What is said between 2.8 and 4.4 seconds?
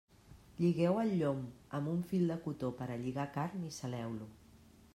per a lligar carn i saleu-lo.